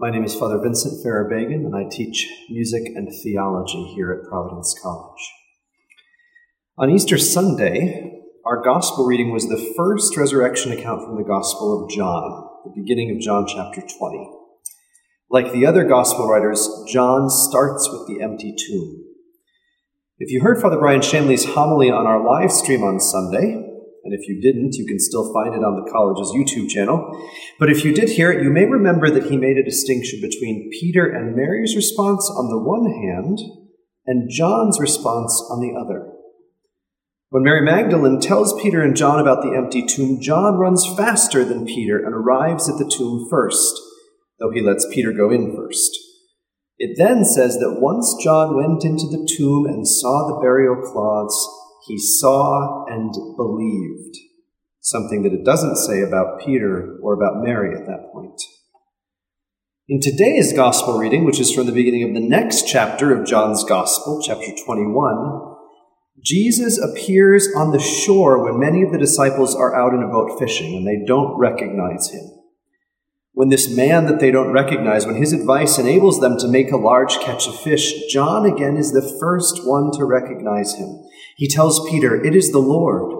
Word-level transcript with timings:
My 0.00 0.10
name 0.10 0.22
is 0.22 0.36
Father 0.36 0.60
Vincent 0.62 1.02
Ferrer 1.02 1.28
Bagan, 1.28 1.66
and 1.66 1.74
I 1.74 1.82
teach 1.90 2.28
music 2.48 2.84
and 2.94 3.08
theology 3.12 3.82
here 3.96 4.12
at 4.12 4.28
Providence 4.28 4.72
College. 4.80 5.28
On 6.78 6.88
Easter 6.88 7.18
Sunday, 7.18 8.22
our 8.46 8.62
gospel 8.62 9.06
reading 9.06 9.32
was 9.32 9.48
the 9.48 9.74
first 9.76 10.16
resurrection 10.16 10.70
account 10.70 11.02
from 11.02 11.16
the 11.16 11.26
Gospel 11.26 11.82
of 11.82 11.90
John, 11.90 12.48
the 12.64 12.80
beginning 12.80 13.10
of 13.10 13.20
John 13.20 13.44
chapter 13.48 13.80
20. 13.80 14.30
Like 15.32 15.52
the 15.52 15.66
other 15.66 15.82
gospel 15.82 16.28
writers, 16.28 16.68
John 16.86 17.28
starts 17.28 17.90
with 17.90 18.06
the 18.06 18.22
empty 18.22 18.54
tomb. 18.56 19.04
If 20.20 20.30
you 20.30 20.42
heard 20.42 20.62
Father 20.62 20.78
Brian 20.78 21.02
Shanley's 21.02 21.44
homily 21.44 21.90
on 21.90 22.06
our 22.06 22.24
live 22.24 22.52
stream 22.52 22.84
on 22.84 23.00
Sunday, 23.00 23.67
and 24.08 24.18
if 24.18 24.26
you 24.26 24.40
didn't, 24.40 24.76
you 24.76 24.86
can 24.86 24.98
still 24.98 25.34
find 25.34 25.54
it 25.54 25.62
on 25.62 25.76
the 25.76 25.90
college's 25.92 26.32
YouTube 26.32 26.70
channel. 26.70 27.12
But 27.58 27.68
if 27.68 27.84
you 27.84 27.92
did 27.92 28.08
hear 28.08 28.32
it, 28.32 28.42
you 28.42 28.48
may 28.48 28.64
remember 28.64 29.10
that 29.10 29.28
he 29.28 29.36
made 29.36 29.58
a 29.58 29.62
distinction 29.62 30.22
between 30.22 30.70
Peter 30.80 31.04
and 31.04 31.36
Mary's 31.36 31.76
response 31.76 32.24
on 32.34 32.48
the 32.48 32.58
one 32.58 32.90
hand 32.90 33.38
and 34.06 34.30
John's 34.30 34.80
response 34.80 35.46
on 35.50 35.60
the 35.60 35.78
other. 35.78 36.10
When 37.28 37.42
Mary 37.42 37.60
Magdalene 37.60 38.18
tells 38.18 38.58
Peter 38.62 38.80
and 38.80 38.96
John 38.96 39.20
about 39.20 39.42
the 39.42 39.54
empty 39.54 39.84
tomb, 39.84 40.22
John 40.22 40.54
runs 40.54 40.90
faster 40.96 41.44
than 41.44 41.66
Peter 41.66 41.98
and 41.98 42.14
arrives 42.14 42.66
at 42.70 42.78
the 42.78 42.90
tomb 42.90 43.28
first, 43.28 43.78
though 44.40 44.50
he 44.50 44.62
lets 44.62 44.88
Peter 44.90 45.12
go 45.12 45.30
in 45.30 45.54
first. 45.54 45.90
It 46.78 46.96
then 46.96 47.26
says 47.26 47.58
that 47.58 47.76
once 47.78 48.16
John 48.24 48.56
went 48.56 48.86
into 48.86 49.04
the 49.04 49.28
tomb 49.36 49.66
and 49.66 49.86
saw 49.86 50.28
the 50.28 50.40
burial 50.40 50.80
cloths, 50.80 51.36
he 51.88 51.98
saw 51.98 52.84
and 52.86 53.12
believed, 53.36 54.16
something 54.80 55.22
that 55.22 55.32
it 55.32 55.44
doesn't 55.44 55.76
say 55.76 56.02
about 56.02 56.40
Peter 56.40 56.98
or 57.02 57.14
about 57.14 57.42
Mary 57.42 57.74
at 57.74 57.86
that 57.86 58.12
point. 58.12 58.40
In 59.88 60.00
today's 60.00 60.52
gospel 60.52 60.98
reading, 60.98 61.24
which 61.24 61.40
is 61.40 61.50
from 61.50 61.64
the 61.64 61.72
beginning 61.72 62.04
of 62.04 62.14
the 62.14 62.28
next 62.28 62.68
chapter 62.68 63.18
of 63.18 63.26
John's 63.26 63.64
gospel, 63.64 64.20
chapter 64.22 64.52
21, 64.66 65.56
Jesus 66.22 66.78
appears 66.78 67.48
on 67.56 67.70
the 67.70 67.78
shore 67.80 68.44
when 68.44 68.60
many 68.60 68.82
of 68.82 68.92
the 68.92 68.98
disciples 68.98 69.54
are 69.54 69.74
out 69.74 69.94
in 69.94 70.02
a 70.02 70.08
boat 70.08 70.38
fishing 70.38 70.76
and 70.76 70.86
they 70.86 71.06
don't 71.06 71.38
recognize 71.38 72.10
him. 72.10 72.30
When 73.32 73.48
this 73.48 73.74
man 73.74 74.06
that 74.06 74.18
they 74.18 74.30
don't 74.30 74.52
recognize, 74.52 75.06
when 75.06 75.14
his 75.14 75.32
advice 75.32 75.78
enables 75.78 76.20
them 76.20 76.36
to 76.38 76.48
make 76.48 76.72
a 76.72 76.76
large 76.76 77.18
catch 77.20 77.46
of 77.46 77.58
fish, 77.58 78.12
John 78.12 78.44
again 78.44 78.76
is 78.76 78.92
the 78.92 79.16
first 79.20 79.66
one 79.66 79.90
to 79.92 80.04
recognize 80.04 80.74
him. 80.74 81.02
He 81.38 81.48
tells 81.48 81.88
Peter, 81.88 82.22
It 82.22 82.34
is 82.34 82.50
the 82.50 82.58
Lord. 82.58 83.14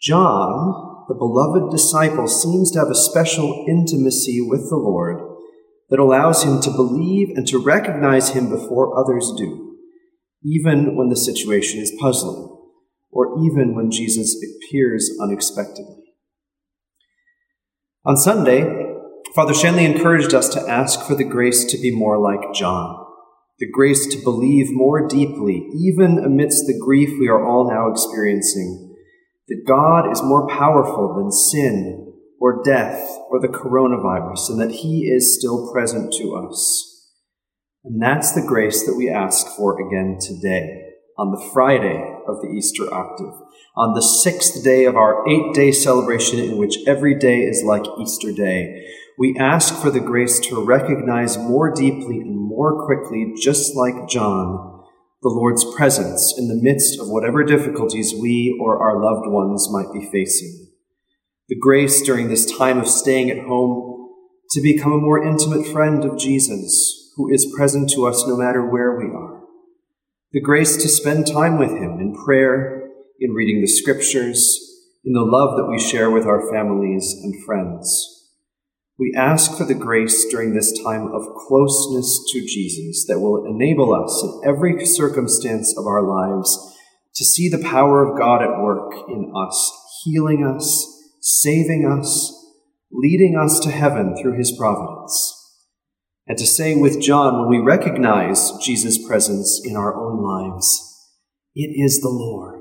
John, 0.00 1.04
the 1.08 1.14
beloved 1.14 1.70
disciple, 1.70 2.26
seems 2.26 2.70
to 2.70 2.78
have 2.78 2.88
a 2.88 2.94
special 2.94 3.66
intimacy 3.68 4.40
with 4.40 4.70
the 4.70 4.76
Lord 4.76 5.20
that 5.90 6.00
allows 6.00 6.42
him 6.42 6.58
to 6.62 6.70
believe 6.70 7.36
and 7.36 7.46
to 7.48 7.62
recognize 7.62 8.30
him 8.30 8.48
before 8.48 8.98
others 8.98 9.30
do, 9.36 9.76
even 10.42 10.96
when 10.96 11.10
the 11.10 11.16
situation 11.16 11.80
is 11.80 11.92
puzzling, 12.00 12.48
or 13.10 13.44
even 13.44 13.74
when 13.74 13.90
Jesus 13.90 14.34
appears 14.34 15.10
unexpectedly. 15.20 16.02
On 18.06 18.16
Sunday, 18.16 18.86
Father 19.34 19.52
Shanley 19.52 19.84
encouraged 19.84 20.32
us 20.32 20.48
to 20.48 20.66
ask 20.66 21.02
for 21.02 21.14
the 21.14 21.24
grace 21.24 21.66
to 21.66 21.78
be 21.78 21.90
more 21.90 22.18
like 22.18 22.54
John, 22.54 23.05
the 23.58 23.70
grace 23.70 24.06
to 24.08 24.22
believe 24.22 24.66
more 24.70 25.08
deeply, 25.08 25.66
even 25.74 26.18
amidst 26.18 26.66
the 26.66 26.78
grief 26.78 27.10
we 27.18 27.28
are 27.28 27.44
all 27.44 27.70
now 27.70 27.90
experiencing, 27.90 28.94
that 29.48 29.64
God 29.66 30.10
is 30.10 30.22
more 30.22 30.46
powerful 30.46 31.14
than 31.16 31.30
sin 31.32 32.12
or 32.38 32.62
death 32.62 33.18
or 33.30 33.40
the 33.40 33.48
coronavirus, 33.48 34.50
and 34.50 34.60
that 34.60 34.76
He 34.82 35.06
is 35.06 35.38
still 35.38 35.72
present 35.72 36.12
to 36.14 36.34
us. 36.34 37.10
And 37.84 38.02
that's 38.02 38.32
the 38.32 38.46
grace 38.46 38.84
that 38.84 38.96
we 38.96 39.08
ask 39.08 39.46
for 39.56 39.80
again 39.80 40.18
today, 40.20 40.82
on 41.16 41.30
the 41.30 41.50
Friday 41.54 42.14
of 42.28 42.42
the 42.42 42.48
Easter 42.48 42.92
octave, 42.92 43.40
on 43.74 43.94
the 43.94 44.02
sixth 44.02 44.62
day 44.62 44.84
of 44.84 44.96
our 44.96 45.26
eight 45.26 45.54
day 45.54 45.72
celebration 45.72 46.40
in 46.40 46.58
which 46.58 46.76
every 46.86 47.14
day 47.14 47.40
is 47.40 47.62
like 47.64 47.84
Easter 47.98 48.32
Day 48.32 48.86
we 49.18 49.36
ask 49.38 49.74
for 49.80 49.90
the 49.90 50.00
grace 50.00 50.38
to 50.40 50.62
recognize 50.62 51.38
more 51.38 51.72
deeply 51.72 52.22
more 52.56 52.86
quickly, 52.86 53.34
just 53.38 53.76
like 53.76 54.08
John, 54.08 54.82
the 55.22 55.28
Lord's 55.28 55.64
presence 55.76 56.34
in 56.38 56.48
the 56.48 56.54
midst 56.54 56.98
of 56.98 57.08
whatever 57.08 57.44
difficulties 57.44 58.14
we 58.14 58.58
or 58.62 58.82
our 58.82 58.98
loved 58.98 59.26
ones 59.28 59.68
might 59.70 59.92
be 59.92 60.08
facing. 60.10 60.68
The 61.48 61.58
grace 61.60 62.00
during 62.00 62.28
this 62.28 62.50
time 62.56 62.78
of 62.78 62.88
staying 62.88 63.30
at 63.30 63.44
home 63.44 64.08
to 64.52 64.62
become 64.62 64.92
a 64.92 64.98
more 64.98 65.22
intimate 65.22 65.66
friend 65.66 66.02
of 66.04 66.18
Jesus, 66.18 67.12
who 67.16 67.30
is 67.30 67.52
present 67.54 67.90
to 67.90 68.06
us 68.06 68.26
no 68.26 68.36
matter 68.36 68.64
where 68.64 68.96
we 68.96 69.04
are. 69.04 69.42
The 70.32 70.40
grace 70.40 70.76
to 70.78 70.88
spend 70.88 71.26
time 71.26 71.58
with 71.58 71.70
Him 71.70 72.00
in 72.00 72.14
prayer, 72.24 72.88
in 73.20 73.32
reading 73.32 73.60
the 73.60 73.68
scriptures, 73.68 74.58
in 75.04 75.12
the 75.12 75.20
love 75.20 75.56
that 75.58 75.68
we 75.70 75.78
share 75.78 76.10
with 76.10 76.24
our 76.24 76.50
families 76.50 77.14
and 77.22 77.44
friends. 77.44 78.15
We 78.98 79.12
ask 79.14 79.58
for 79.58 79.64
the 79.64 79.74
grace 79.74 80.24
during 80.30 80.54
this 80.54 80.72
time 80.82 81.08
of 81.08 81.34
closeness 81.46 82.24
to 82.32 82.40
Jesus 82.40 83.04
that 83.08 83.20
will 83.20 83.44
enable 83.44 83.92
us 83.92 84.22
in 84.24 84.48
every 84.48 84.86
circumstance 84.86 85.76
of 85.76 85.86
our 85.86 86.02
lives 86.02 86.74
to 87.14 87.24
see 87.24 87.50
the 87.50 87.62
power 87.62 88.02
of 88.02 88.18
God 88.18 88.42
at 88.42 88.62
work 88.62 88.92
in 89.08 89.32
us, 89.36 89.72
healing 90.04 90.46
us, 90.46 90.86
saving 91.20 91.84
us, 91.86 92.32
leading 92.90 93.36
us 93.36 93.60
to 93.60 93.70
heaven 93.70 94.16
through 94.16 94.38
his 94.38 94.56
providence. 94.56 95.32
And 96.26 96.38
to 96.38 96.46
say 96.46 96.74
with 96.74 97.00
John 97.00 97.38
when 97.38 97.48
we 97.50 97.58
recognize 97.58 98.50
Jesus' 98.62 99.04
presence 99.06 99.60
in 99.62 99.76
our 99.76 99.94
own 99.94 100.22
lives, 100.22 100.82
it 101.54 101.70
is 101.74 102.00
the 102.00 102.08
Lord. 102.08 102.55